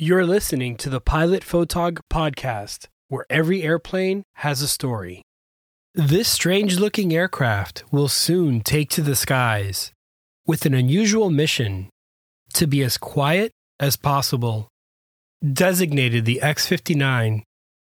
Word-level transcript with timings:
You're 0.00 0.24
listening 0.24 0.76
to 0.76 0.90
the 0.90 1.00
Pilot 1.00 1.42
Photog 1.42 1.98
podcast, 2.08 2.86
where 3.08 3.26
every 3.28 3.64
airplane 3.64 4.22
has 4.34 4.62
a 4.62 4.68
story. 4.68 5.22
This 5.92 6.28
strange 6.28 6.78
looking 6.78 7.12
aircraft 7.12 7.82
will 7.90 8.06
soon 8.06 8.60
take 8.60 8.90
to 8.90 9.02
the 9.02 9.16
skies 9.16 9.90
with 10.46 10.64
an 10.64 10.72
unusual 10.72 11.30
mission 11.30 11.90
to 12.52 12.68
be 12.68 12.80
as 12.84 12.96
quiet 12.96 13.50
as 13.80 13.96
possible. 13.96 14.68
Designated 15.44 16.26
the 16.26 16.42
X 16.42 16.68
59, 16.68 17.42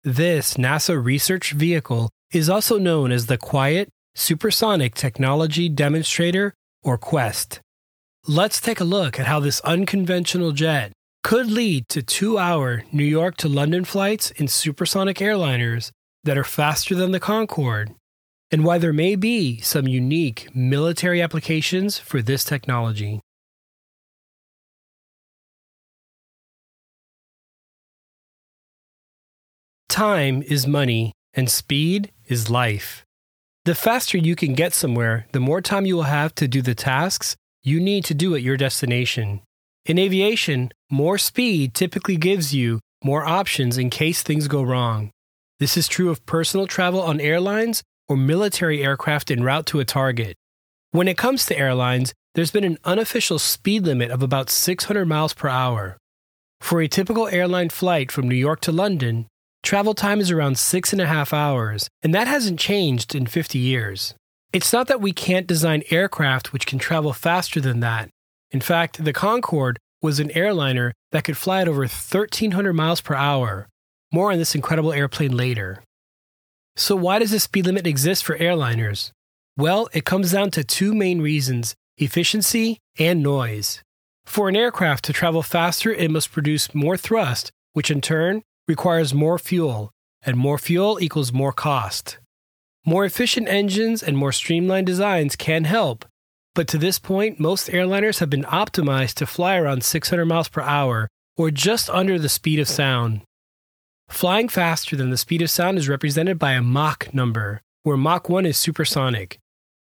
this 0.03 0.55
NASA 0.55 0.99
research 0.99 1.51
vehicle 1.51 2.09
is 2.33 2.49
also 2.49 2.79
known 2.79 3.11
as 3.11 3.27
the 3.27 3.37
Quiet 3.37 3.87
Supersonic 4.15 4.95
Technology 4.95 5.69
Demonstrator 5.69 6.55
or 6.81 6.97
QUEST. 6.97 7.59
Let's 8.27 8.59
take 8.59 8.79
a 8.79 8.83
look 8.83 9.19
at 9.19 9.27
how 9.27 9.39
this 9.39 9.59
unconventional 9.59 10.53
jet 10.53 10.91
could 11.23 11.51
lead 11.51 11.87
to 11.89 12.01
two 12.01 12.37
hour 12.37 12.83
New 12.91 13.03
York 13.03 13.35
to 13.37 13.49
London 13.49 13.83
flights 13.83 14.31
in 14.31 14.47
supersonic 14.47 15.17
airliners 15.17 15.91
that 16.23 16.37
are 16.37 16.43
faster 16.43 16.95
than 16.95 17.11
the 17.11 17.19
Concorde, 17.19 17.93
and 18.51 18.63
why 18.63 18.77
there 18.77 18.93
may 18.93 19.15
be 19.15 19.59
some 19.61 19.87
unique 19.87 20.47
military 20.55 21.21
applications 21.21 21.97
for 21.97 22.21
this 22.21 22.43
technology. 22.43 23.19
Time 29.87 30.41
is 30.43 30.65
money, 30.65 31.13
and 31.33 31.49
speed 31.49 32.11
is 32.27 32.49
life. 32.49 33.03
The 33.65 33.75
faster 33.75 34.17
you 34.17 34.35
can 34.35 34.53
get 34.53 34.73
somewhere, 34.73 35.27
the 35.33 35.39
more 35.39 35.61
time 35.61 35.85
you 35.85 35.95
will 35.95 36.03
have 36.03 36.33
to 36.35 36.47
do 36.47 36.61
the 36.61 36.75
tasks 36.75 37.35
you 37.63 37.79
need 37.79 38.05
to 38.05 38.13
do 38.13 38.33
at 38.33 38.41
your 38.41 38.55
destination. 38.55 39.41
In 39.85 39.99
aviation, 39.99 40.71
more 40.91 41.17
speed 41.17 41.73
typically 41.73 42.17
gives 42.17 42.53
you 42.53 42.79
more 43.03 43.25
options 43.25 43.77
in 43.77 43.89
case 43.89 44.23
things 44.23 44.47
go 44.47 44.63
wrong. 44.63 45.11
This 45.59 45.77
is 45.77 45.87
true 45.87 46.09
of 46.09 46.25
personal 46.25 46.67
travel 46.67 47.01
on 47.01 47.19
airlines 47.19 47.83
or 48.07 48.17
military 48.17 48.83
aircraft 48.83 49.29
en 49.29 49.43
route 49.43 49.65
to 49.67 49.79
a 49.79 49.85
target. 49.85 50.35
When 50.91 51.07
it 51.07 51.17
comes 51.17 51.45
to 51.45 51.57
airlines, 51.57 52.13
there's 52.33 52.51
been 52.51 52.63
an 52.63 52.79
unofficial 52.83 53.39
speed 53.39 53.83
limit 53.83 54.09
of 54.09 54.23
about 54.23 54.49
600 54.49 55.05
miles 55.05 55.33
per 55.33 55.47
hour. 55.47 55.97
For 56.61 56.81
a 56.81 56.87
typical 56.87 57.27
airline 57.27 57.69
flight 57.69 58.11
from 58.11 58.27
New 58.27 58.35
York 58.35 58.61
to 58.61 58.71
London, 58.71 59.27
travel 59.61 59.93
time 59.93 60.19
is 60.19 60.31
around 60.31 60.57
six 60.57 60.91
and 60.91 61.01
a 61.01 61.07
half 61.07 61.33
hours, 61.33 61.87
and 62.01 62.13
that 62.13 62.27
hasn't 62.27 62.59
changed 62.59 63.13
in 63.13 63.27
50 63.27 63.59
years. 63.59 64.15
It's 64.51 64.73
not 64.73 64.87
that 64.87 65.01
we 65.01 65.13
can't 65.13 65.45
design 65.45 65.83
aircraft 65.91 66.51
which 66.51 66.65
can 66.65 66.79
travel 66.79 67.13
faster 67.13 67.61
than 67.61 67.81
that. 67.81 68.09
In 68.51 68.61
fact, 68.61 69.03
the 69.03 69.13
Concorde 69.13 69.77
was 70.01 70.19
an 70.19 70.31
airliner 70.31 70.93
that 71.11 71.23
could 71.23 71.37
fly 71.37 71.61
at 71.61 71.67
over 71.67 71.81
1,300 71.81 72.73
miles 72.73 73.01
per 73.01 73.15
hour. 73.15 73.67
More 74.11 74.31
on 74.31 74.37
this 74.37 74.55
incredible 74.55 74.93
airplane 74.93 75.35
later. 75.35 75.83
So, 76.75 76.95
why 76.95 77.19
does 77.19 77.31
the 77.31 77.39
speed 77.39 77.65
limit 77.65 77.85
exist 77.85 78.23
for 78.23 78.37
airliners? 78.37 79.11
Well, 79.57 79.89
it 79.93 80.05
comes 80.05 80.31
down 80.31 80.51
to 80.51 80.63
two 80.63 80.93
main 80.93 81.21
reasons 81.21 81.75
efficiency 81.97 82.79
and 82.97 83.21
noise. 83.21 83.81
For 84.25 84.47
an 84.47 84.55
aircraft 84.55 85.03
to 85.05 85.13
travel 85.13 85.43
faster, 85.43 85.91
it 85.91 86.09
must 86.09 86.31
produce 86.31 86.73
more 86.73 86.95
thrust, 86.95 87.51
which 87.73 87.91
in 87.91 87.99
turn 87.99 88.43
requires 88.67 89.13
more 89.13 89.37
fuel, 89.37 89.91
and 90.21 90.37
more 90.37 90.57
fuel 90.57 90.99
equals 91.01 91.33
more 91.33 91.51
cost. 91.51 92.17
More 92.85 93.03
efficient 93.03 93.49
engines 93.49 94.01
and 94.01 94.15
more 94.15 94.31
streamlined 94.31 94.87
designs 94.87 95.35
can 95.35 95.65
help, 95.65 96.05
but 96.59 96.67
to 96.67 96.77
this 96.77 96.99
point, 96.99 97.39
most 97.39 97.69
airliners 97.69 98.19
have 98.19 98.29
been 98.29 98.43
optimized 98.43 99.13
to 99.13 99.25
fly 99.25 99.55
around 99.55 99.81
600 99.81 100.25
miles 100.25 100.49
per 100.49 100.59
hour 100.59 101.07
or 101.37 101.51
just 101.51 101.89
under 101.89 102.19
the 102.19 102.27
speed 102.27 102.59
of 102.59 102.67
sound. 102.67 103.21
Flying 104.09 104.49
faster 104.49 104.97
than 104.97 105.09
the 105.09 105.15
speed 105.15 105.41
of 105.41 105.49
sound 105.49 105.77
is 105.77 105.87
represented 105.87 106.37
by 106.37 106.51
a 106.51 106.61
Mach 106.61 107.13
number, 107.13 107.61
where 107.83 107.95
Mach 107.95 108.27
1 108.27 108.45
is 108.45 108.57
supersonic. 108.57 109.39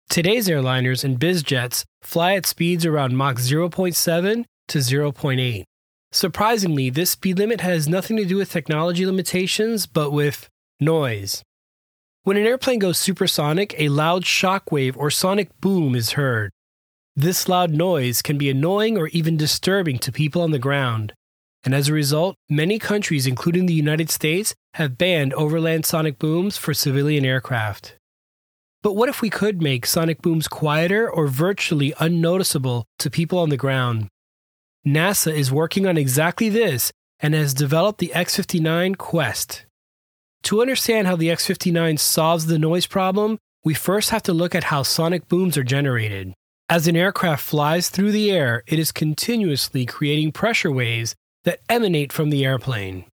Today's 0.09 0.49
airliners 0.49 1.05
and 1.05 1.17
biz 1.17 1.43
jets 1.43 1.85
fly 2.01 2.33
at 2.33 2.45
speeds 2.45 2.85
around 2.85 3.15
Mach 3.15 3.37
0.7 3.37 4.43
to 4.67 4.77
0.8. 4.79 5.63
Surprisingly, 6.11 6.89
this 6.89 7.11
speed 7.11 7.37
limit 7.37 7.61
has 7.61 7.87
nothing 7.87 8.17
to 8.17 8.25
do 8.25 8.35
with 8.35 8.51
technology 8.51 9.05
limitations, 9.05 9.85
but 9.85 10.11
with 10.11 10.49
noise. 10.81 11.41
When 12.23 12.35
an 12.35 12.45
airplane 12.45 12.79
goes 12.79 12.99
supersonic, 12.99 13.73
a 13.79 13.87
loud 13.87 14.25
shock 14.25 14.73
wave 14.73 14.97
or 14.97 15.09
sonic 15.09 15.49
boom 15.61 15.95
is 15.95 16.11
heard. 16.11 16.51
This 17.15 17.49
loud 17.49 17.71
noise 17.71 18.21
can 18.21 18.37
be 18.37 18.49
annoying 18.49 18.97
or 18.97 19.07
even 19.09 19.37
disturbing 19.37 19.99
to 19.99 20.11
people 20.11 20.41
on 20.41 20.51
the 20.51 20.59
ground. 20.59 21.13
And 21.63 21.75
as 21.75 21.89
a 21.89 21.93
result, 21.93 22.35
many 22.49 22.79
countries, 22.79 23.27
including 23.27 23.65
the 23.65 23.73
United 23.73 24.09
States, 24.09 24.55
have 24.75 24.97
banned 24.97 25.33
overland 25.33 25.85
sonic 25.85 26.17
booms 26.17 26.57
for 26.57 26.73
civilian 26.73 27.25
aircraft. 27.25 27.97
But 28.81 28.93
what 28.93 29.09
if 29.09 29.21
we 29.21 29.29
could 29.29 29.61
make 29.61 29.85
sonic 29.85 30.21
booms 30.21 30.47
quieter 30.47 31.09
or 31.09 31.27
virtually 31.27 31.93
unnoticeable 31.99 32.85
to 32.99 33.09
people 33.09 33.39
on 33.39 33.49
the 33.49 33.57
ground? 33.57 34.07
NASA 34.87 35.33
is 35.33 35.51
working 35.51 35.85
on 35.85 35.97
exactly 35.97 36.47
this 36.47 36.93
and 37.19 37.33
has 37.33 37.53
developed 37.53 37.99
the 37.99 38.13
X 38.13 38.37
59 38.37 38.95
Quest. 38.95 39.65
To 40.43 40.61
understand 40.61 41.07
how 41.07 41.17
the 41.17 41.29
X 41.29 41.45
59 41.45 41.97
solves 41.97 42.45
the 42.45 42.57
noise 42.57 42.85
problem, 42.85 43.37
we 43.65 43.73
first 43.73 44.11
have 44.11 44.23
to 44.23 44.33
look 44.33 44.55
at 44.55 44.65
how 44.65 44.83
sonic 44.83 45.27
booms 45.27 45.57
are 45.57 45.63
generated. 45.63 46.33
As 46.71 46.87
an 46.87 46.95
aircraft 46.95 47.43
flies 47.43 47.89
through 47.89 48.11
the 48.11 48.29
air, 48.29 48.61
it 48.67 48.77
is 48.77 48.91
continuously 48.91 49.87
creating 49.87 50.33
pressure 50.33 50.71
waves 50.71 51.15
that 51.43 51.61
emanate 51.67 52.13
from 52.13 52.29
the 52.29 52.45
airplane. 52.45 53.05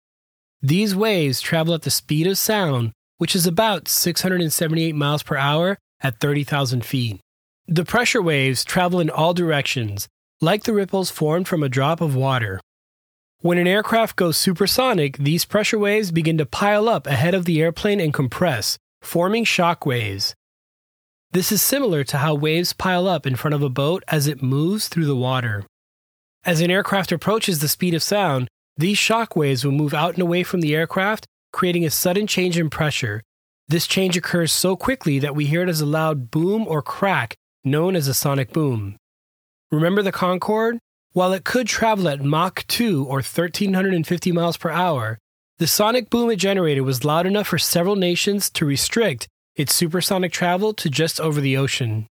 These 0.61 0.93
waves 0.93 1.39
travel 1.39 1.73
at 1.73 1.83
the 1.83 1.89
speed 1.89 2.27
of 2.27 2.37
sound, 2.37 2.91
which 3.17 3.33
is 3.33 3.47
about 3.47 3.87
678 3.87 4.93
miles 4.93 5.23
per 5.23 5.37
hour 5.37 5.77
at 6.01 6.19
30,000 6.19 6.83
feet. 6.83 7.21
The 7.65 7.85
pressure 7.85 8.21
waves 8.21 8.65
travel 8.65 8.99
in 8.99 9.09
all 9.09 9.33
directions, 9.33 10.09
like 10.41 10.63
the 10.63 10.73
ripples 10.73 11.09
formed 11.09 11.47
from 11.47 11.63
a 11.63 11.69
drop 11.69 12.01
of 12.01 12.13
water. 12.13 12.59
When 13.39 13.57
an 13.57 13.67
aircraft 13.67 14.17
goes 14.17 14.35
supersonic, 14.35 15.17
these 15.17 15.45
pressure 15.45 15.79
waves 15.79 16.11
begin 16.11 16.37
to 16.39 16.45
pile 16.45 16.89
up 16.89 17.07
ahead 17.07 17.33
of 17.33 17.45
the 17.45 17.61
airplane 17.61 18.01
and 18.01 18.13
compress, 18.13 18.77
forming 19.01 19.45
shock 19.45 19.85
waves. 19.85 20.35
This 21.35 21.51
is 21.51 21.61
similar 21.61 22.05
to 22.05 22.19
how 22.19 22.33
waves 22.33 22.71
pile 22.71 23.09
up 23.09 23.27
in 23.27 23.35
front 23.35 23.55
of 23.55 23.61
a 23.61 23.67
boat 23.67 24.05
as 24.07 24.25
it 24.25 24.41
moves 24.41 24.87
through 24.87 25.03
the 25.03 25.17
water. 25.17 25.65
As 26.45 26.61
an 26.61 26.71
aircraft 26.71 27.11
approaches 27.11 27.59
the 27.59 27.67
speed 27.67 27.93
of 27.93 28.01
sound, 28.01 28.47
these 28.77 28.97
shock 28.97 29.35
waves 29.35 29.65
will 29.65 29.73
move 29.73 29.93
out 29.93 30.13
and 30.13 30.21
away 30.21 30.43
from 30.43 30.61
the 30.61 30.73
aircraft, 30.73 31.25
creating 31.51 31.83
a 31.83 31.89
sudden 31.89 32.25
change 32.25 32.57
in 32.57 32.69
pressure. 32.69 33.21
This 33.67 33.85
change 33.85 34.15
occurs 34.15 34.53
so 34.53 34.77
quickly 34.77 35.19
that 35.19 35.35
we 35.35 35.45
hear 35.45 35.61
it 35.61 35.67
as 35.67 35.81
a 35.81 35.85
loud 35.85 36.31
boom 36.31 36.65
or 36.69 36.81
crack, 36.81 37.35
known 37.65 37.97
as 37.97 38.07
a 38.07 38.13
sonic 38.13 38.53
boom. 38.53 38.95
Remember 39.73 40.01
the 40.01 40.13
Concorde? 40.13 40.79
While 41.11 41.33
it 41.33 41.43
could 41.43 41.67
travel 41.67 42.07
at 42.07 42.23
Mach 42.23 42.65
2 42.67 43.03
or 43.07 43.15
1350 43.15 44.31
miles 44.31 44.55
per 44.55 44.69
hour, 44.69 45.17
the 45.57 45.67
sonic 45.67 46.09
boom 46.09 46.31
it 46.31 46.37
generated 46.37 46.85
was 46.85 47.03
loud 47.03 47.27
enough 47.27 47.47
for 47.47 47.57
several 47.57 47.97
nations 47.97 48.49
to 48.51 48.65
restrict 48.65 49.27
its 49.55 49.73
supersonic 49.73 50.31
travel 50.31 50.73
to 50.73 50.89
just 50.89 51.19
over 51.19 51.39
the 51.39 51.57
ocean. 51.57 52.07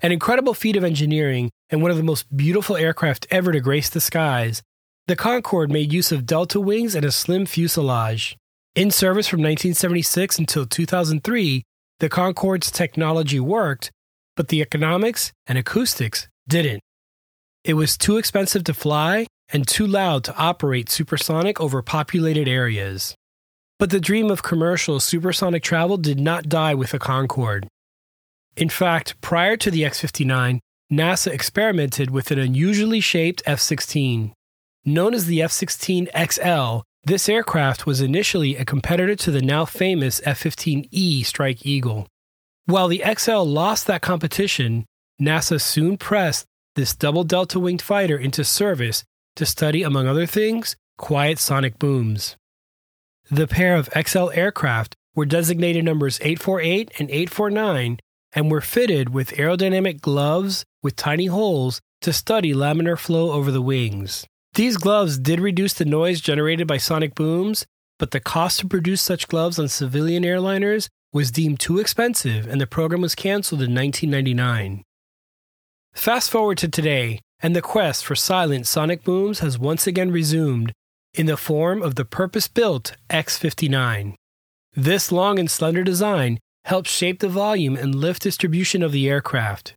An 0.00 0.12
incredible 0.12 0.54
feat 0.54 0.76
of 0.76 0.84
engineering 0.84 1.50
and 1.70 1.80
one 1.82 1.90
of 1.90 1.96
the 1.96 2.02
most 2.02 2.36
beautiful 2.36 2.76
aircraft 2.76 3.26
ever 3.30 3.52
to 3.52 3.60
grace 3.60 3.88
the 3.88 4.00
skies, 4.00 4.62
the 5.06 5.16
Concorde 5.16 5.70
made 5.70 5.92
use 5.92 6.12
of 6.12 6.26
delta 6.26 6.60
wings 6.60 6.94
and 6.94 7.04
a 7.04 7.12
slim 7.12 7.46
fuselage. 7.46 8.36
In 8.74 8.90
service 8.90 9.28
from 9.28 9.38
1976 9.38 10.38
until 10.38 10.66
2003, 10.66 11.62
the 12.00 12.08
Concorde's 12.08 12.70
technology 12.70 13.38
worked, 13.38 13.90
but 14.36 14.48
the 14.48 14.60
economics 14.60 15.32
and 15.46 15.56
acoustics 15.56 16.28
didn't. 16.48 16.80
It 17.64 17.74
was 17.74 17.96
too 17.96 18.16
expensive 18.16 18.64
to 18.64 18.74
fly 18.74 19.26
and 19.52 19.66
too 19.66 19.86
loud 19.86 20.24
to 20.24 20.36
operate 20.36 20.90
supersonic 20.90 21.60
over 21.60 21.82
populated 21.82 22.48
areas. 22.48 23.14
But 23.84 23.90
the 23.90 24.00
dream 24.00 24.30
of 24.30 24.42
commercial 24.42 24.98
supersonic 24.98 25.62
travel 25.62 25.98
did 25.98 26.18
not 26.18 26.48
die 26.48 26.72
with 26.72 26.92
the 26.92 26.98
Concorde. 26.98 27.68
In 28.56 28.70
fact, 28.70 29.20
prior 29.20 29.58
to 29.58 29.70
the 29.70 29.84
X 29.84 30.00
59, 30.00 30.58
NASA 30.90 31.26
experimented 31.26 32.10
with 32.10 32.30
an 32.30 32.38
unusually 32.38 33.00
shaped 33.00 33.42
F 33.44 33.60
16. 33.60 34.32
Known 34.86 35.12
as 35.12 35.26
the 35.26 35.42
F 35.42 35.52
16 35.52 36.08
XL, 36.16 36.78
this 37.04 37.28
aircraft 37.28 37.84
was 37.84 38.00
initially 38.00 38.56
a 38.56 38.64
competitor 38.64 39.16
to 39.16 39.30
the 39.30 39.42
now 39.42 39.66
famous 39.66 40.22
F 40.24 40.42
15E 40.42 41.26
Strike 41.26 41.66
Eagle. 41.66 42.08
While 42.64 42.88
the 42.88 43.04
XL 43.18 43.42
lost 43.42 43.86
that 43.86 44.00
competition, 44.00 44.86
NASA 45.20 45.60
soon 45.60 45.98
pressed 45.98 46.46
this 46.74 46.96
double 46.96 47.22
delta 47.22 47.60
winged 47.60 47.82
fighter 47.82 48.16
into 48.16 48.44
service 48.44 49.04
to 49.36 49.44
study, 49.44 49.82
among 49.82 50.08
other 50.08 50.24
things, 50.24 50.74
quiet 50.96 51.38
sonic 51.38 51.78
booms. 51.78 52.36
The 53.30 53.46
pair 53.46 53.76
of 53.76 53.88
XL 53.94 54.30
aircraft 54.34 54.96
were 55.14 55.24
designated 55.24 55.84
numbers 55.84 56.18
848 56.20 56.92
and 56.98 57.10
849 57.10 57.98
and 58.34 58.50
were 58.50 58.60
fitted 58.60 59.10
with 59.10 59.30
aerodynamic 59.32 60.00
gloves 60.00 60.64
with 60.82 60.96
tiny 60.96 61.26
holes 61.26 61.80
to 62.02 62.12
study 62.12 62.52
laminar 62.52 62.98
flow 62.98 63.32
over 63.32 63.50
the 63.50 63.62
wings. 63.62 64.26
These 64.54 64.76
gloves 64.76 65.18
did 65.18 65.40
reduce 65.40 65.72
the 65.72 65.84
noise 65.84 66.20
generated 66.20 66.66
by 66.66 66.76
sonic 66.76 67.14
booms, 67.14 67.64
but 67.98 68.10
the 68.10 68.20
cost 68.20 68.60
to 68.60 68.68
produce 68.68 69.00
such 69.00 69.28
gloves 69.28 69.58
on 69.58 69.68
civilian 69.68 70.22
airliners 70.22 70.88
was 71.12 71.30
deemed 71.30 71.60
too 71.60 71.78
expensive 71.78 72.46
and 72.46 72.60
the 72.60 72.66
program 72.66 73.00
was 73.00 73.14
canceled 73.14 73.62
in 73.62 73.74
1999. 73.74 74.82
Fast 75.94 76.28
forward 76.28 76.58
to 76.58 76.68
today, 76.68 77.20
and 77.40 77.54
the 77.54 77.62
quest 77.62 78.04
for 78.04 78.16
silent 78.16 78.66
sonic 78.66 79.04
booms 79.04 79.38
has 79.38 79.58
once 79.58 79.86
again 79.86 80.10
resumed 80.10 80.72
in 81.14 81.26
the 81.26 81.36
form 81.36 81.80
of 81.82 81.94
the 81.94 82.04
purpose 82.04 82.48
built 82.48 82.96
X 83.08 83.38
59. 83.38 84.16
This 84.74 85.12
long 85.12 85.38
and 85.38 85.50
slender 85.50 85.84
design 85.84 86.40
helps 86.64 86.90
shape 86.90 87.20
the 87.20 87.28
volume 87.28 87.76
and 87.76 87.94
lift 87.94 88.22
distribution 88.22 88.82
of 88.82 88.90
the 88.90 89.08
aircraft, 89.08 89.74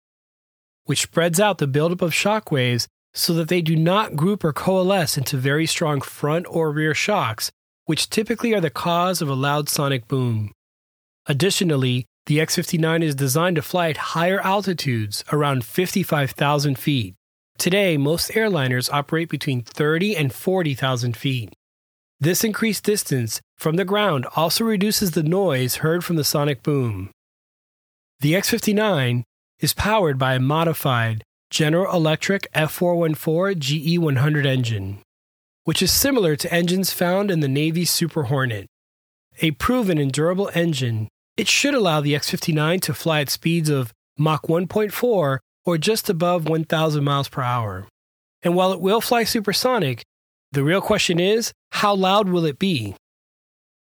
which 0.86 1.04
spreads 1.04 1.39
out 1.39 1.60
the 1.60 1.68
buildup 1.68 2.01
of 2.01 2.13
shock 2.13 2.51
waves 2.51 2.88
so 3.13 3.34
that 3.34 3.50
they 3.50 3.62
do 3.62 3.75
not 3.75 4.16
group 4.16 4.44
or 4.44 4.51
coalesce 4.51 5.18
into 5.18 5.38
very 5.38 5.66
strong 5.66 6.01
front 6.01 6.48
or 6.50 6.72
rear 6.72 6.94
shocks, 6.94 7.51
which 7.86 8.10
typically 8.10 8.54
are 8.54 8.62
the 8.62 8.69
cause 8.69 9.22
of 9.22 9.30
a 9.30 9.36
loud 9.36 9.69
sonic 9.69 10.07
boom. 10.07 10.51
Additionally, 11.28 12.06
the 12.25 12.40
X 12.42 12.56
59 12.56 13.04
is 13.04 13.16
designed 13.16 13.56
to 13.57 13.62
fly 13.62 13.90
at 13.90 13.98
higher 13.98 14.40
altitudes, 14.42 15.24
around 15.31 15.63
55,000 15.63 16.78
feet. 16.78 17.16
Today, 17.57 17.98
most 17.98 18.31
airliners 18.31 18.92
operate 18.94 19.30
between 19.30 19.63
30 19.63 20.15
and 20.15 20.31
40,000 20.31 21.18
feet. 21.18 21.54
This 22.19 22.44
increased 22.44 22.83
distance 22.83 23.42
from 23.57 23.75
the 23.75 23.86
ground 23.86 24.27
also 24.36 24.63
reduces 24.63 25.12
the 25.12 25.24
noise 25.24 25.77
heard 25.77 26.04
from 26.04 26.18
the 26.18 26.24
sonic 26.24 26.62
boom. 26.62 27.09
The 28.19 28.36
X 28.36 28.50
59 28.50 29.24
is 29.59 29.74
powered 29.74 30.19
by 30.19 30.36
a 30.36 30.39
modified 30.39 31.24
General 31.50 31.95
Electric 31.95 32.51
F414 32.54 33.56
GE100 33.56 34.45
engine, 34.45 35.00
which 35.63 35.81
is 35.81 35.92
similar 35.92 36.36
to 36.36 36.54
engines 36.54 36.92
found 36.92 37.31
in 37.31 37.39
the 37.39 37.48
Navy's 37.48 37.89
Super 37.89 38.24
Hornet. 38.24 38.68
A 39.42 39.51
proven 39.51 39.98
and 39.98 40.12
durable 40.12 40.50
engine, 40.54 41.07
it 41.38 41.48
should 41.48 41.74
allow 41.74 42.01
the 42.01 42.15
X 42.15 42.30
59 42.30 42.80
to 42.81 42.94
fly 42.94 43.21
at 43.21 43.30
speeds 43.30 43.69
of 43.69 43.94
Mach 44.18 44.44
1.4 44.44 45.39
or 45.68 45.78
just 45.78 46.10
above 46.10 46.48
1,000 46.48 47.04
miles 47.04 47.28
per 47.28 47.42
hour. 47.42 47.86
And 48.42 48.56
while 48.56 48.72
it 48.72 48.80
will 48.80 49.02
fly 49.02 49.25
supersonic, 49.25 50.04
the 50.54 50.64
real 50.64 50.80
question 50.80 51.19
is 51.19 51.52
how 51.74 51.94
loud 51.94 52.30
will 52.30 52.46
it 52.46 52.58
be? 52.58 52.96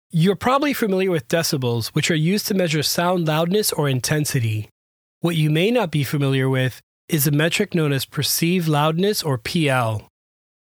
You're 0.09 0.37
probably 0.37 0.71
familiar 0.71 1.11
with 1.11 1.27
decibels, 1.27 1.87
which 1.87 2.09
are 2.09 2.15
used 2.15 2.47
to 2.47 2.53
measure 2.53 2.81
sound 2.81 3.27
loudness 3.27 3.73
or 3.73 3.89
intensity. 3.89 4.69
What 5.19 5.35
you 5.35 5.49
may 5.49 5.69
not 5.69 5.91
be 5.91 6.05
familiar 6.05 6.47
with 6.47 6.79
is 7.09 7.27
a 7.27 7.31
metric 7.31 7.75
known 7.75 7.91
as 7.91 8.05
perceived 8.05 8.69
loudness 8.69 9.21
or 9.21 9.37
PL. 9.37 10.07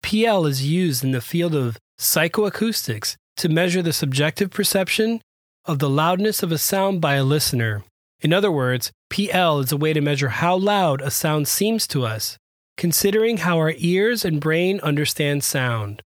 PL 0.04 0.46
is 0.46 0.66
used 0.66 1.04
in 1.04 1.12
the 1.12 1.20
field 1.20 1.54
of 1.54 1.78
psychoacoustics 2.00 3.18
to 3.38 3.50
measure 3.50 3.82
the 3.82 3.92
subjective 3.92 4.52
perception 4.52 5.20
of 5.66 5.80
the 5.80 5.90
loudness 5.90 6.42
of 6.42 6.52
a 6.54 6.58
sound 6.58 7.02
by 7.02 7.16
a 7.16 7.24
listener. 7.26 7.84
In 8.22 8.32
other 8.32 8.52
words, 8.52 8.94
PL 9.14 9.60
is 9.60 9.72
a 9.72 9.78
way 9.78 9.94
to 9.94 10.02
measure 10.02 10.30
how 10.30 10.56
loud 10.58 11.00
a 11.00 11.12
sound 11.12 11.48
seems 11.48 11.86
to 11.88 12.04
us 12.04 12.38
considering 12.78 13.38
how 13.38 13.58
our 13.58 13.74
ears 13.78 14.26
and 14.26 14.42
brain 14.42 14.80
understand 14.82 15.44
sound. 15.44 16.02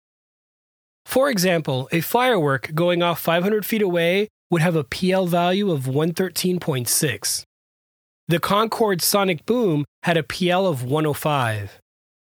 For 1.05 1.29
example, 1.29 1.87
a 1.93 2.01
firework 2.01 2.73
going 2.75 3.01
off 3.01 3.21
500 3.21 3.65
feet 3.65 3.81
away 3.81 4.27
would 4.51 4.61
have 4.61 4.75
a 4.75 4.83
PL 4.83 5.27
value 5.27 5.71
of 5.71 5.83
113.6. 5.83 7.43
The 8.27 8.39
Concorde 8.39 9.01
sonic 9.01 9.45
boom 9.45 9.85
had 10.03 10.17
a 10.17 10.23
PL 10.23 10.67
of 10.67 10.83
105. 10.83 11.79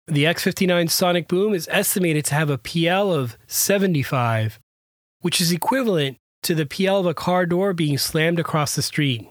The 0.06 0.26
X 0.26 0.42
59 0.42 0.88
sonic 0.88 1.28
boom 1.28 1.52
is 1.52 1.68
estimated 1.70 2.24
to 2.26 2.34
have 2.34 2.48
a 2.48 2.56
PL 2.56 3.12
of 3.12 3.36
75, 3.46 4.58
which 5.20 5.38
is 5.38 5.52
equivalent 5.52 6.16
to 6.44 6.54
the 6.54 6.64
PL 6.64 7.00
of 7.00 7.06
a 7.06 7.12
car 7.12 7.44
door 7.44 7.74
being 7.74 7.98
slammed 7.98 8.40
across 8.40 8.74
the 8.74 8.80
street. 8.80 9.28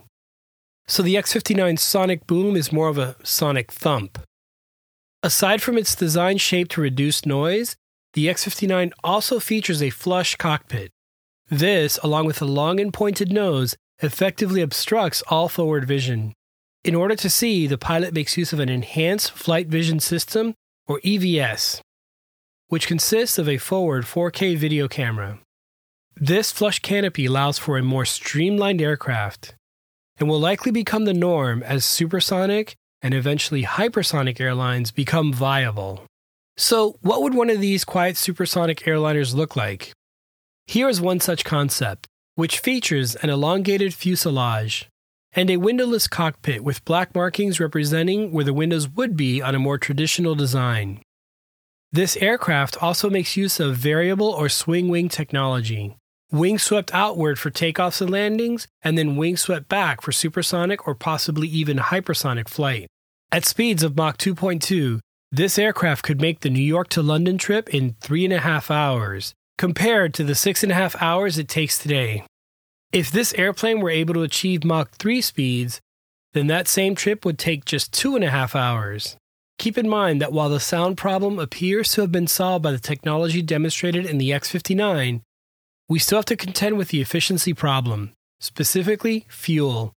So 0.87 1.03
the 1.03 1.17
X 1.17 1.33
59 1.33 1.77
sonic 1.77 2.27
boom 2.27 2.55
is 2.55 2.71
more 2.71 2.89
of 2.89 2.97
a 2.97 3.15
sonic 3.23 3.71
thump. 3.71 4.19
Aside 5.23 5.61
from 5.61 5.77
its 5.77 5.95
design 5.95 6.37
shape 6.37 6.67
to 6.69 6.81
reduce 6.81 7.25
noise, 7.25 7.75
the 8.13 8.27
X59 8.27 8.91
also 9.03 9.39
features 9.39 9.81
a 9.81 9.89
flush 9.89 10.35
cockpit. 10.35 10.91
This, 11.49 11.97
along 11.99 12.25
with 12.25 12.41
a 12.41 12.45
long 12.45 12.79
and 12.79 12.93
pointed 12.93 13.31
nose, 13.31 13.75
effectively 13.99 14.61
obstructs 14.61 15.21
all 15.29 15.47
forward 15.47 15.87
vision. 15.87 16.33
In 16.83 16.95
order 16.95 17.15
to 17.15 17.29
see, 17.29 17.67
the 17.67 17.77
pilot 17.77 18.13
makes 18.13 18.37
use 18.37 18.51
of 18.51 18.59
an 18.59 18.69
Enhanced 18.69 19.31
Flight 19.31 19.67
Vision 19.67 19.99
System, 19.99 20.55
or 20.87 20.99
EVS, 21.01 21.79
which 22.67 22.87
consists 22.87 23.37
of 23.37 23.47
a 23.47 23.59
forward 23.59 24.05
4K 24.05 24.57
video 24.57 24.87
camera. 24.87 25.39
This 26.15 26.51
flush 26.51 26.79
canopy 26.79 27.27
allows 27.27 27.59
for 27.59 27.77
a 27.77 27.83
more 27.83 28.05
streamlined 28.05 28.81
aircraft 28.81 29.53
and 30.21 30.29
will 30.29 30.39
likely 30.39 30.71
become 30.71 31.05
the 31.05 31.13
norm 31.13 31.63
as 31.63 31.83
supersonic 31.83 32.75
and 33.01 33.13
eventually 33.13 33.63
hypersonic 33.63 34.39
airlines 34.39 34.91
become 34.91 35.33
viable. 35.33 36.05
So, 36.57 36.97
what 37.01 37.23
would 37.23 37.33
one 37.33 37.49
of 37.49 37.59
these 37.59 37.83
quiet 37.83 38.17
supersonic 38.17 38.81
airliners 38.81 39.33
look 39.33 39.55
like? 39.55 39.93
Here 40.67 40.87
is 40.87 41.01
one 41.01 41.19
such 41.19 41.43
concept, 41.43 42.07
which 42.35 42.59
features 42.59 43.15
an 43.15 43.31
elongated 43.31 43.95
fuselage 43.95 44.87
and 45.33 45.49
a 45.49 45.57
windowless 45.57 46.07
cockpit 46.07 46.63
with 46.63 46.85
black 46.85 47.15
markings 47.15 47.59
representing 47.59 48.31
where 48.31 48.45
the 48.45 48.53
windows 48.53 48.87
would 48.89 49.17
be 49.17 49.41
on 49.41 49.55
a 49.55 49.59
more 49.59 49.79
traditional 49.79 50.35
design. 50.35 51.01
This 51.91 52.15
aircraft 52.17 52.77
also 52.81 53.09
makes 53.09 53.35
use 53.35 53.59
of 53.59 53.75
variable 53.75 54.29
or 54.29 54.49
swing 54.49 54.87
wing 54.87 55.09
technology. 55.09 55.95
Wing 56.31 56.57
swept 56.57 56.93
outward 56.93 57.37
for 57.37 57.51
takeoffs 57.51 57.99
and 57.99 58.09
landings, 58.09 58.65
and 58.81 58.97
then 58.97 59.17
wing 59.17 59.35
swept 59.35 59.67
back 59.67 60.01
for 60.01 60.13
supersonic 60.13 60.87
or 60.87 60.95
possibly 60.95 61.47
even 61.49 61.77
hypersonic 61.77 62.47
flight. 62.47 62.87
At 63.33 63.43
speeds 63.43 63.83
of 63.83 63.97
Mach 63.97 64.17
2.2, 64.17 64.99
this 65.29 65.59
aircraft 65.59 66.03
could 66.03 66.21
make 66.21 66.39
the 66.39 66.49
New 66.49 66.63
York 66.63 66.87
to 66.89 67.01
London 67.01 67.37
trip 67.37 67.73
in 67.73 67.95
three 67.99 68.23
and 68.23 68.33
a 68.33 68.39
half 68.39 68.71
hours, 68.71 69.33
compared 69.57 70.13
to 70.13 70.23
the 70.23 70.33
six 70.35 70.63
and 70.63 70.71
a 70.71 70.75
half 70.75 70.95
hours 71.01 71.37
it 71.37 71.49
takes 71.49 71.77
today. 71.77 72.25
If 72.93 73.11
this 73.11 73.33
airplane 73.33 73.81
were 73.81 73.89
able 73.89 74.13
to 74.13 74.23
achieve 74.23 74.63
Mach 74.63 74.91
3 74.91 75.21
speeds, 75.21 75.81
then 76.33 76.47
that 76.47 76.69
same 76.69 76.95
trip 76.95 77.25
would 77.25 77.39
take 77.39 77.65
just 77.65 77.91
two 77.91 78.15
and 78.15 78.23
a 78.23 78.29
half 78.29 78.55
hours. 78.55 79.17
Keep 79.57 79.77
in 79.77 79.89
mind 79.89 80.21
that 80.21 80.33
while 80.33 80.49
the 80.49 80.61
sound 80.61 80.97
problem 80.97 81.39
appears 81.39 81.91
to 81.91 82.01
have 82.01 82.11
been 82.11 82.27
solved 82.27 82.63
by 82.63 82.71
the 82.71 82.79
technology 82.79 83.41
demonstrated 83.41 84.05
in 84.05 84.17
the 84.17 84.31
X 84.31 84.49
59, 84.49 85.23
we 85.91 85.99
still 85.99 86.19
have 86.19 86.25
to 86.25 86.37
contend 86.37 86.77
with 86.77 86.87
the 86.87 87.01
efficiency 87.01 87.53
problem, 87.53 88.13
specifically 88.39 89.25
fuel. 89.27 89.91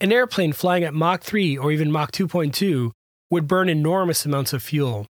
An 0.00 0.12
airplane 0.12 0.52
flying 0.52 0.84
at 0.84 0.94
Mach 0.94 1.24
3 1.24 1.58
or 1.58 1.72
even 1.72 1.90
Mach 1.90 2.12
2.2 2.12 2.92
would 3.28 3.48
burn 3.48 3.68
enormous 3.68 4.24
amounts 4.24 4.52
of 4.52 4.62
fuel. 4.62 5.06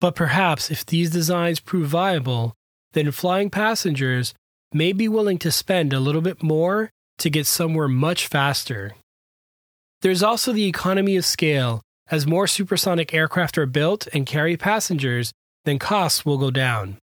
But 0.00 0.14
perhaps 0.14 0.70
if 0.70 0.86
these 0.86 1.10
designs 1.10 1.58
prove 1.58 1.88
viable, 1.88 2.54
then 2.92 3.10
flying 3.10 3.50
passengers 3.50 4.32
may 4.72 4.92
be 4.92 5.08
willing 5.08 5.38
to 5.38 5.50
spend 5.50 5.92
a 5.92 5.98
little 5.98 6.22
bit 6.22 6.40
more 6.40 6.90
to 7.18 7.28
get 7.28 7.48
somewhere 7.48 7.88
much 7.88 8.28
faster. 8.28 8.94
There's 10.02 10.22
also 10.22 10.52
the 10.52 10.68
economy 10.68 11.16
of 11.16 11.24
scale. 11.24 11.82
As 12.12 12.28
more 12.28 12.46
supersonic 12.46 13.12
aircraft 13.12 13.58
are 13.58 13.66
built 13.66 14.06
and 14.12 14.24
carry 14.24 14.56
passengers, 14.56 15.32
then 15.64 15.80
costs 15.80 16.24
will 16.24 16.38
go 16.38 16.52
down. 16.52 16.98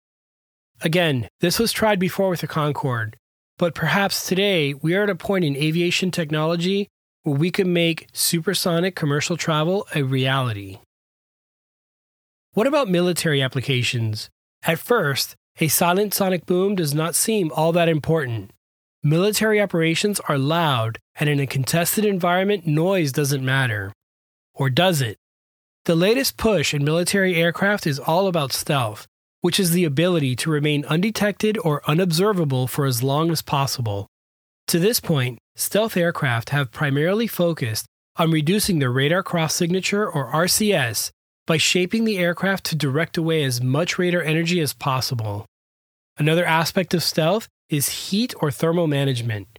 Again, 0.83 1.29
this 1.41 1.59
was 1.59 1.73
tried 1.73 1.99
before 1.99 2.31
with 2.31 2.41
the 2.41 2.47
Concorde, 2.47 3.17
but 3.59 3.75
perhaps 3.75 4.27
today 4.27 4.73
we 4.73 4.95
are 4.95 5.03
at 5.03 5.11
a 5.11 5.15
point 5.15 5.45
in 5.45 5.57
aviation 5.57 6.11
technology 6.11 6.89
where 7.23 7.37
we 7.37 7.51
can 7.51 7.73
make 7.73 8.09
supersonic 8.15 8.97
commercial 8.97 9.37
travel 9.37 9.87
a 9.95 10.03
reality. 10.03 10.79
What 12.53 12.67
about 12.67 12.89
military 12.89 13.43
applications? 13.43 14.31
At 14.63 14.79
first, 14.79 15.37
a 15.61 15.69
silent 15.69 16.15
sonic 16.15 16.47
boom 16.47 16.75
does 16.75 16.95
not 16.95 17.15
seem 17.15 17.53
all 17.53 17.73
that 17.73 17.89
important. 17.89 18.51
Military 19.03 19.61
operations 19.61 20.19
are 20.29 20.39
loud, 20.39 20.99
and 21.15 21.29
in 21.29 21.41
a 21.41 21.47
contested 21.47 22.07
environment, 22.07 22.67
noise 22.67 23.13
doesn't 23.13 23.45
matter. 23.45 23.93
Or 24.55 24.71
does 24.71 25.03
it? 25.03 25.19
The 25.85 25.95
latest 25.95 26.39
push 26.39 26.73
in 26.73 26.85
military 26.85 27.37
aircraft 27.37 27.87
is 27.87 27.99
all 27.99 28.27
about 28.27 28.53
stealth, 28.53 29.07
which 29.41 29.59
is 29.59 29.71
the 29.71 29.85
ability 29.85 30.37
to 30.37 30.51
remain 30.51 30.85
undetected 30.85 31.59
or 31.59 31.83
unobservable 31.89 32.67
for 32.67 32.87
as 32.87 33.03
long 33.03 33.31
as 33.31 33.43
possible. 33.43 34.07
To 34.69 34.79
this 34.79 35.01
point, 35.01 35.39
stealth 35.57 35.97
aircraft 35.97 36.51
have 36.51 36.71
primarily 36.71 37.27
focused 37.27 37.87
on 38.17 38.31
reducing 38.31 38.79
their 38.79 38.91
radar 38.93 39.23
cross 39.23 39.55
signature 39.55 40.09
or 40.09 40.33
RCS 40.33 41.11
by 41.47 41.57
shaping 41.57 42.05
the 42.05 42.19
aircraft 42.19 42.65
to 42.67 42.77
direct 42.77 43.17
away 43.17 43.43
as 43.43 43.61
much 43.61 43.99
radar 43.99 44.23
energy 44.23 44.61
as 44.61 44.73
possible. 44.73 45.47
Another 46.19 46.45
aspect 46.45 46.93
of 46.95 47.03
stealth 47.03 47.49
is 47.69 48.11
heat 48.11 48.35
or 48.41 48.51
thermal 48.51 48.87
management. 48.87 49.59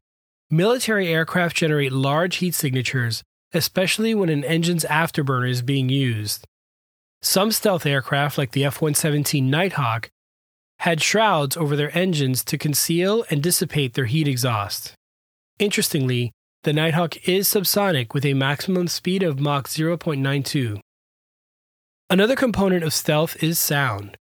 Military 0.49 1.07
aircraft 1.07 1.55
generate 1.55 1.91
large 1.91 2.37
heat 2.37 2.53
signatures, 2.53 3.23
especially 3.53 4.13
when 4.13 4.29
an 4.29 4.43
engine's 4.43 4.85
afterburner 4.85 5.49
is 5.49 5.61
being 5.61 5.89
used. 5.89 6.45
Some 7.21 7.51
stealth 7.51 7.85
aircraft, 7.85 8.37
like 8.37 8.51
the 8.51 8.65
F 8.65 8.81
117 8.81 9.49
Nighthawk, 9.49 10.09
had 10.79 11.01
shrouds 11.01 11.55
over 11.55 11.75
their 11.75 11.95
engines 11.95 12.43
to 12.45 12.57
conceal 12.57 13.23
and 13.29 13.43
dissipate 13.43 13.93
their 13.93 14.05
heat 14.05 14.27
exhaust. 14.27 14.93
Interestingly, 15.59 16.31
the 16.63 16.73
Nighthawk 16.73 17.27
is 17.27 17.47
subsonic 17.47 18.13
with 18.15 18.25
a 18.25 18.33
maximum 18.33 18.87
speed 18.87 19.21
of 19.21 19.39
Mach 19.39 19.67
0.92. 19.67 20.79
Another 22.09 22.35
component 22.35 22.83
of 22.83 22.93
stealth 22.93 23.41
is 23.43 23.59
sound. 23.59 24.17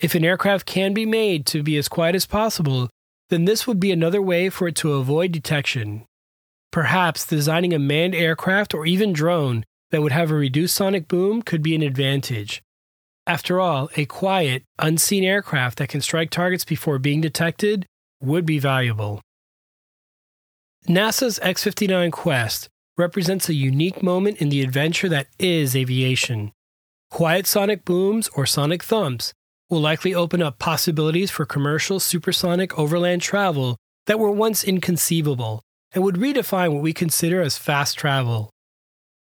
If 0.00 0.16
an 0.16 0.24
aircraft 0.24 0.66
can 0.66 0.92
be 0.92 1.06
made 1.06 1.46
to 1.46 1.62
be 1.62 1.76
as 1.76 1.88
quiet 1.88 2.16
as 2.16 2.26
possible, 2.26 2.90
then 3.28 3.44
this 3.44 3.66
would 3.66 3.78
be 3.78 3.92
another 3.92 4.20
way 4.20 4.50
for 4.50 4.66
it 4.66 4.74
to 4.76 4.94
avoid 4.94 5.30
detection. 5.30 6.04
Perhaps 6.72 7.26
designing 7.26 7.72
a 7.72 7.78
manned 7.78 8.14
aircraft 8.14 8.74
or 8.74 8.86
even 8.86 9.12
drone 9.12 9.64
that 9.90 10.02
would 10.02 10.12
have 10.12 10.30
a 10.30 10.34
reduced 10.34 10.74
sonic 10.74 11.08
boom 11.08 11.42
could 11.42 11.62
be 11.62 11.74
an 11.74 11.82
advantage. 11.82 12.62
After 13.26 13.60
all, 13.60 13.90
a 13.96 14.06
quiet, 14.06 14.64
unseen 14.78 15.24
aircraft 15.24 15.78
that 15.78 15.88
can 15.88 16.00
strike 16.00 16.30
targets 16.30 16.64
before 16.64 16.98
being 16.98 17.20
detected 17.20 17.86
would 18.20 18.46
be 18.46 18.58
valuable. 18.58 19.20
NASA's 20.88 21.38
X 21.42 21.62
59 21.62 22.10
Quest 22.10 22.68
represents 22.96 23.48
a 23.48 23.54
unique 23.54 24.02
moment 24.02 24.38
in 24.38 24.48
the 24.48 24.62
adventure 24.62 25.08
that 25.08 25.28
is 25.38 25.76
aviation. 25.76 26.52
Quiet 27.10 27.46
sonic 27.46 27.84
booms 27.84 28.28
or 28.34 28.46
sonic 28.46 28.82
thumps 28.82 29.32
will 29.68 29.80
likely 29.80 30.14
open 30.14 30.42
up 30.42 30.58
possibilities 30.58 31.30
for 31.30 31.44
commercial 31.44 32.00
supersonic 32.00 32.78
overland 32.78 33.22
travel 33.22 33.76
that 34.06 34.18
were 34.18 34.30
once 34.30 34.64
inconceivable 34.64 35.62
and 35.92 36.02
would 36.02 36.16
redefine 36.16 36.72
what 36.72 36.82
we 36.82 36.92
consider 36.92 37.40
as 37.40 37.58
fast 37.58 37.96
travel. 37.98 38.50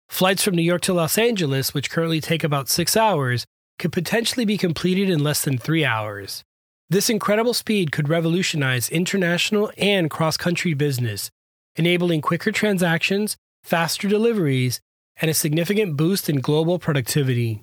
Flights 0.10 0.44
from 0.44 0.56
New 0.56 0.64
York 0.64 0.82
to 0.84 0.94
Los 0.94 1.18
Angeles, 1.18 1.74
which 1.74 1.92
currently 1.92 2.22
take 2.22 2.44
about 2.44 2.70
six 2.70 2.98
hours, 2.98 3.46
could 3.78 3.92
potentially 3.92 4.46
be 4.46 4.58
completed 4.58 5.10
in 5.10 5.24
less 5.24 5.44
than 5.44 5.58
three 5.58 5.86
hours. 5.86 6.44
This 6.90 7.10
incredible 7.10 7.54
speed 7.54 7.92
could 7.92 8.10
revolutionize 8.10 8.90
international 8.90 9.72
and 9.78 10.10
cross 10.10 10.38
country 10.38 10.74
business, 10.74 11.30
enabling 11.76 12.22
quicker 12.22 12.52
transactions, 12.52 13.38
faster 13.62 14.08
deliveries, 14.08 14.80
and 15.22 15.30
a 15.30 15.34
significant 15.34 15.98
boost 15.98 16.30
in 16.30 16.40
global 16.40 16.80
productivity. 16.80 17.62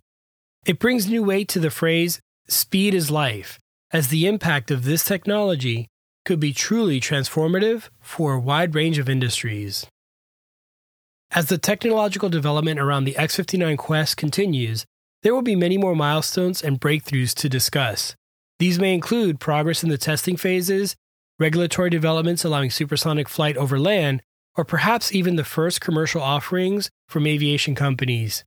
It 0.67 0.79
brings 0.79 1.09
new 1.09 1.23
weight 1.23 1.49
to 1.49 1.59
the 1.59 1.71
phrase, 1.71 2.21
speed 2.49 2.95
is 2.95 3.11
life, 3.11 3.59
as 3.93 4.09
the 4.09 4.27
impact 4.27 4.71
of 4.71 4.85
this 4.85 5.05
technology 5.05 5.89
could 6.25 6.41
be 6.41 6.53
truly 6.53 7.01
transformative 7.01 7.89
for 8.01 8.35
a 8.35 8.41
wide 8.41 8.75
range 8.75 8.99
of 8.99 9.09
industries. 9.09 9.87
As 11.35 11.47
the 11.47 11.59
technological 11.59 12.29
development 12.29 12.79
around 12.79 13.05
the 13.05 13.17
X 13.17 13.35
59 13.35 13.77
Quest 13.77 14.17
continues, 14.17 14.87
there 15.25 15.35
will 15.35 15.43
be 15.43 15.57
many 15.57 15.77
more 15.77 15.97
milestones 15.97 16.63
and 16.63 16.81
breakthroughs 16.81 17.35
to 17.35 17.49
discuss. 17.49 18.15
These 18.61 18.79
may 18.79 18.95
include 18.95 19.41
progress 19.41 19.83
in 19.83 19.89
the 19.89 19.99
testing 19.99 20.37
phases, 20.37 20.95
regulatory 21.41 21.91
developments 21.91 22.45
allowing 22.45 22.71
supersonic 22.71 23.29
flight 23.29 23.57
over 23.57 23.81
land, 23.81 24.23
or 24.57 24.65
perhaps 24.65 25.13
even 25.13 25.35
the 25.35 25.43
first 25.43 25.81
commercial 25.81 26.23
offerings 26.23 26.89
from 27.09 27.27
aviation 27.27 27.75
companies. 27.75 28.45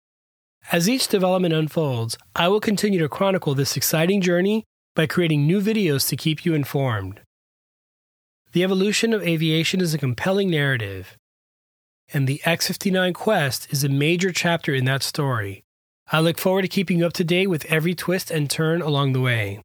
As 0.71 0.87
each 0.87 1.09
development 1.09 1.53
unfolds, 1.53 2.17
I 2.37 2.47
will 2.47 2.61
continue 2.61 2.99
to 2.99 3.09
chronicle 3.09 3.53
this 3.53 3.75
exciting 3.75 4.21
journey 4.21 4.63
by 4.95 5.07
creating 5.07 5.45
new 5.45 5.59
videos 5.59 6.07
to 6.07 6.15
keep 6.15 6.45
you 6.45 6.53
informed. 6.53 7.19
The 8.53 8.63
evolution 8.63 9.13
of 9.13 9.23
aviation 9.23 9.81
is 9.81 9.93
a 9.93 9.97
compelling 9.97 10.49
narrative, 10.49 11.17
and 12.13 12.27
the 12.27 12.41
X 12.45 12.67
59 12.67 13.13
Quest 13.13 13.67
is 13.71 13.83
a 13.83 13.89
major 13.89 14.31
chapter 14.31 14.73
in 14.73 14.85
that 14.85 15.03
story. 15.03 15.63
I 16.11 16.19
look 16.19 16.37
forward 16.37 16.61
to 16.61 16.67
keeping 16.67 16.99
you 16.99 17.05
up 17.05 17.13
to 17.13 17.23
date 17.23 17.47
with 17.47 17.65
every 17.65 17.93
twist 17.93 18.31
and 18.31 18.49
turn 18.49 18.81
along 18.81 19.13
the 19.13 19.21
way. 19.21 19.61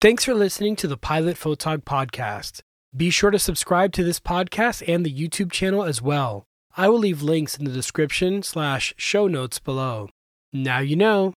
Thanks 0.00 0.24
for 0.24 0.32
listening 0.34 0.76
to 0.76 0.88
the 0.88 0.96
Pilot 0.96 1.36
Photog 1.36 1.84
podcast. 1.84 2.62
Be 2.96 3.10
sure 3.10 3.30
to 3.30 3.38
subscribe 3.38 3.92
to 3.92 4.02
this 4.02 4.18
podcast 4.18 4.82
and 4.88 5.04
the 5.04 5.12
YouTube 5.12 5.52
channel 5.52 5.84
as 5.84 6.00
well. 6.00 6.44
I 6.76 6.88
will 6.88 6.98
leave 6.98 7.22
links 7.22 7.58
in 7.58 7.64
the 7.64 7.72
description 7.72 8.42
slash 8.42 8.94
show 8.96 9.26
notes 9.26 9.58
below. 9.58 10.08
Now 10.52 10.78
you 10.78 10.96
know. 10.96 11.34